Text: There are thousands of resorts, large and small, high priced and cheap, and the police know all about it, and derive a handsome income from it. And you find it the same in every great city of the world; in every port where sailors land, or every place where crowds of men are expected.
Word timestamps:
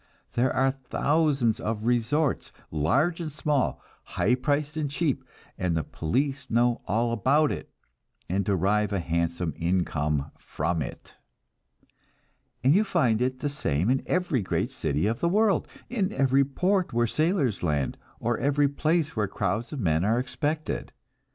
There 0.33 0.51
are 0.51 0.71
thousands 0.71 1.59
of 1.59 1.85
resorts, 1.85 2.51
large 2.71 3.21
and 3.21 3.31
small, 3.31 3.79
high 4.01 4.33
priced 4.33 4.75
and 4.75 4.89
cheap, 4.89 5.23
and 5.59 5.77
the 5.77 5.83
police 5.83 6.49
know 6.49 6.81
all 6.87 7.11
about 7.11 7.51
it, 7.51 7.69
and 8.27 8.43
derive 8.43 8.91
a 8.91 8.99
handsome 8.99 9.53
income 9.55 10.31
from 10.39 10.81
it. 10.81 11.13
And 12.63 12.73
you 12.73 12.83
find 12.83 13.21
it 13.21 13.41
the 13.41 13.47
same 13.49 13.91
in 13.91 14.01
every 14.07 14.41
great 14.41 14.71
city 14.71 15.05
of 15.05 15.19
the 15.19 15.29
world; 15.29 15.67
in 15.87 16.11
every 16.11 16.43
port 16.45 16.93
where 16.93 17.05
sailors 17.05 17.61
land, 17.61 17.95
or 18.19 18.39
every 18.39 18.67
place 18.67 19.15
where 19.15 19.27
crowds 19.27 19.71
of 19.71 19.79
men 19.79 20.03
are 20.03 20.17
expected. 20.17 20.93